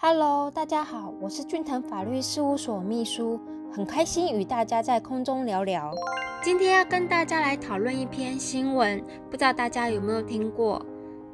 [0.00, 3.40] Hello，大家好，我是俊腾法律事务所秘书，
[3.72, 5.92] 很开心与大家在空中聊聊。
[6.40, 10.86] 今天要跟大家来讨论一篇新闻，不知道大家有没有听过？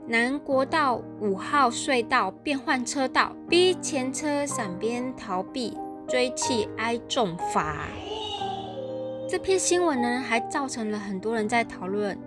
[0.07, 5.77] 南国道五号隧道变换车道，逼前车闪边逃避，
[6.09, 7.87] 追气挨重罚。
[9.29, 12.19] 这篇新闻呢，还造成了很多人在讨论。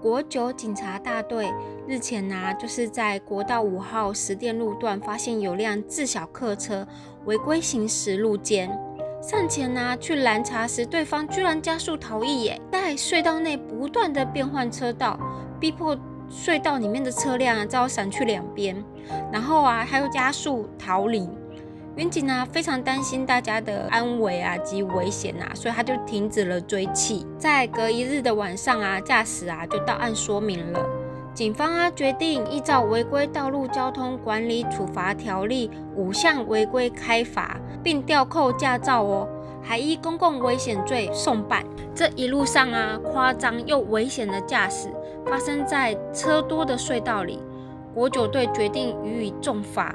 [0.00, 1.52] 国九警察大队
[1.88, 6.84] 日前呢，就是在国道五号十店路段发现有辆自小客车
[7.26, 8.68] 违规行驶路肩，
[9.22, 15.16] 上前呢去拦查时，对方居然加速逃逸，耶，在隧道内不断的变换车道，
[15.60, 15.96] 逼迫
[16.28, 18.82] 隧道里面的车辆啊，只好闪去两边，
[19.32, 21.28] 然后啊，还有加速逃离。
[21.94, 27.24] 远景呢非常担心大家的安危啊及危险啊，所以他就停止了追气。
[27.38, 30.86] 在隔一日的晚上啊，驾驶啊就到案说明了。
[31.36, 39.28] 警方啊决定依照违规道路交通管理处罚条例五项违规开罚，并吊扣驾照哦，
[39.62, 41.62] 还依公共危险罪送办。
[41.94, 44.88] 这一路上啊，夸张又危险的驾驶
[45.26, 47.38] 发生在车多的隧道里，
[47.92, 49.94] 国九队决定予以重罚。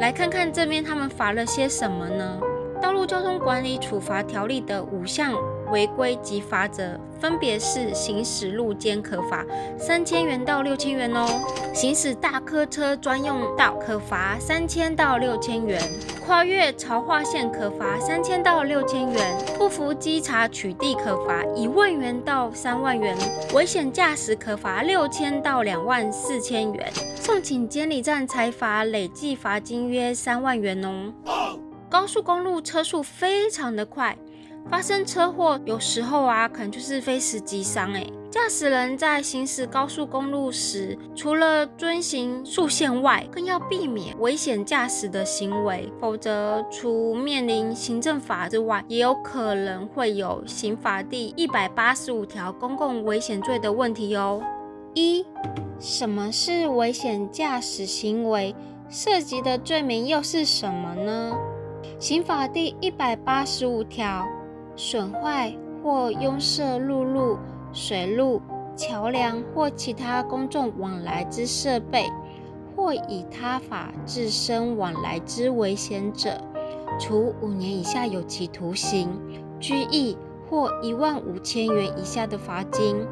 [0.00, 2.40] 来看看这边他们罚了些什么呢？
[2.80, 5.32] 道路交通管理处罚条例的五项
[5.70, 9.46] 违规及罚则，分别是：行驶路肩可罚
[9.78, 11.24] 三千元到六千元哦；
[11.72, 15.80] 行驶大客车专用道可罚三千到六千元；
[16.26, 19.22] 跨越潮化线可罚三千到六千元；
[19.56, 23.16] 不服稽查取缔可罚一万元到三万元；
[23.54, 26.92] 危险驾驶可罚六千到两万四千元。
[27.14, 31.12] 送请监理站裁罚，累计罚金约三万元哦。
[31.88, 34.16] 高速公路车速非常的快，
[34.70, 38.06] 发生车祸有时候啊，可能就是非死即伤哎。
[38.30, 54.42] 驾驶人在行驶高速公路时，除了遵行速线外，更要避免危险驾驶的行为，否则除面临行政法之外，也有可能会有刑法第一百八十五条公共危险罪的问题哦。
[54.94, 55.26] 一
[55.78, 58.54] 什么是危险驾驶行为？
[58.88, 61.36] 涉及的罪名又是什么呢？
[61.98, 64.26] 刑法第一百八十五条，
[64.84, 67.38] 损坏或拥塞陆路、
[67.72, 68.42] 水路、
[68.74, 72.10] 桥梁或其他公众往来之设备，
[72.74, 76.36] 或以他法自身往来之危险者，
[76.98, 79.08] 处五年以下有期徒刑、
[79.60, 80.18] 拘役
[80.50, 83.06] 或一万五千元以下的罚金；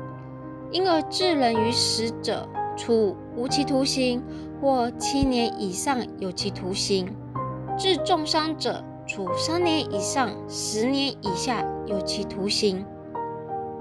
[0.72, 4.20] 因而致人于死者，处无期徒刑
[4.60, 7.06] 或七年以上有期徒刑；
[7.78, 12.86] 致重伤者，处三年以上十年以下有期徒刑。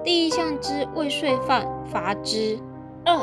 [0.03, 2.57] 第一项之未遂犯，罚之。
[3.05, 3.15] 二、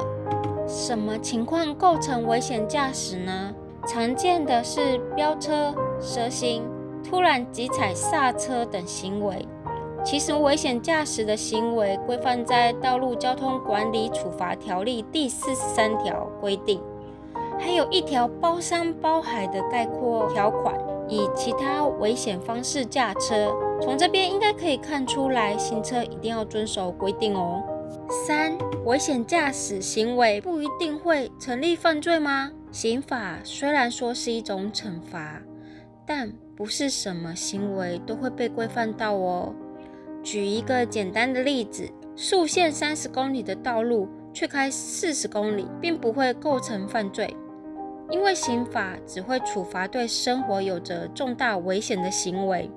[0.68, 3.52] 什么情况构成危险驾驶呢？
[3.88, 6.62] 常见的是飙车、蛇行、
[7.02, 9.44] 突然急踩刹车等行为。
[10.04, 16.80] 其实，危险驾驶的行为规范在《道路交通管理处罚条例》第四十三条规定，
[17.58, 20.76] 还有一条包山包海的概括条款，
[21.08, 23.54] 以其他危险方式驾车。
[23.80, 27.62] 从这边应该可以看出来，行车一定要遵守规定哦。
[28.26, 32.52] 三、危险驾驶行为不一定会成立犯罪吗？
[32.70, 35.42] 刑法虽然说是一种惩罚，
[36.06, 39.54] 但不是什么行为都会被规范到哦。
[40.22, 47.34] 举一个简单的例子，速限三十公里的道路却开四十公里，并不会构成犯罪，
[48.10, 52.70] 因为刑法只会处罚对生活有着重大危险的行为，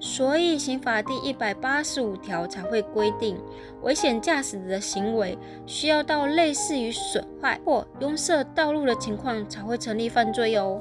[0.00, 3.38] 所以刑法第一百八十五条才会规定，
[3.82, 10.80] 危险驾驶的行为需要到类似于损坏或拥塞道路的情况才会成立犯罪哦。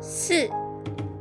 [0.00, 0.48] 四，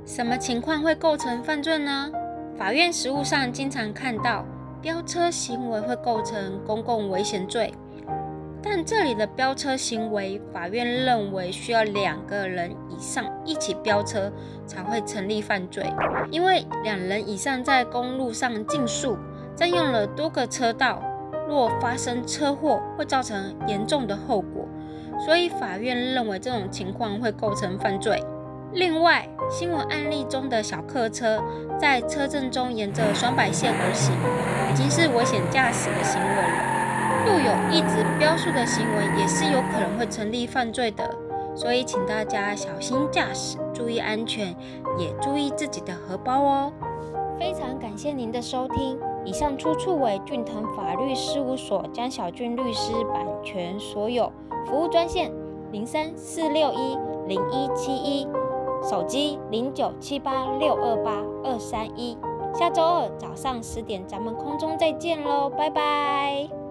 [0.05, 2.11] 什么情况会构成犯罪呢？
[2.57, 4.45] 法院实务上经常看到
[4.81, 7.73] 飙车行为会构成公共危险罪，
[8.67, 14.33] 但这里的飙车行为，法院认为需要两个人以上一起飙车
[14.65, 15.85] 才会成立犯罪，
[16.31, 19.19] 因为两人以上在公路上竞速，
[19.55, 20.99] 占用了多个车道，
[21.47, 24.67] 若发生车祸会造成严重的后果，
[25.23, 28.19] 所以法院认为这种情况会构成犯罪。
[28.73, 31.39] 另外，新闻案例中的小客车
[31.79, 34.11] 在车阵中沿着双白线而行，
[34.73, 36.74] 已经是危险驾驶的行为了。
[37.25, 41.09] 若有一直飙速的行为，也是有可能会成立犯罪的。
[41.55, 44.55] 所以，请大家小心驾驶，注意安全，
[44.97, 46.71] 也注意自己的荷包哦。
[47.39, 54.31] 非常感谢您的收听，以上出处为俊腾法律事务所江小俊律师版权所有，
[54.65, 55.31] 服务专线
[55.71, 56.97] 零三四六一
[57.27, 58.27] 零一七一。
[58.83, 62.17] 手机零九七八六二八二三一。
[62.53, 66.64] 下周二早上十点，咱们空中再见喽，拜拜。